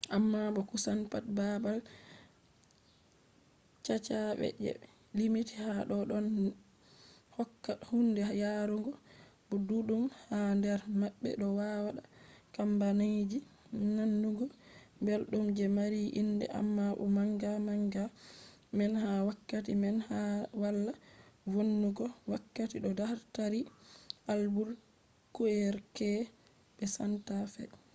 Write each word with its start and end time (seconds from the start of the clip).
amma 0.17 0.41
bo 0.53 0.61
kusan 0.69 0.99
pat 1.11 1.25
baabal 1.37 1.79
caca 3.85 4.19
je 4.63 4.71
be 4.81 4.87
limti 5.17 5.53
ha 5.63 5.71
do 5.89 5.97
ɗon 6.09 6.25
hokka 7.37 7.73
hunde 7.89 8.21
yarugo 8.41 8.91
bo 9.47 9.55
ɗuɗɗum 9.67 10.03
ha 10.25 10.37
nder 10.57 10.81
maɓɓe 10.99 11.29
do 11.41 11.47
wadda 11.59 12.01
kambaniji 12.55 13.37
nanugo 13.95 14.45
belɗum 15.05 15.45
je 15.57 15.65
mari 15.77 16.01
inde 16.21 16.45
amma 16.59 16.85
bo 16.97 17.05
manga 17.17 17.51
manga 17.67 18.03
man 18.77 18.93
ha 19.03 19.11
wakati 19.27 19.73
man 19.81 19.97
wala 20.61 20.91
vonnugo 21.53 22.05
wakati 22.31 22.75
do 22.83 22.89
tari 23.35 23.59
albuquerque 24.31 26.11
be 26.75 26.83
santa 26.95 27.35
fe 27.55 27.63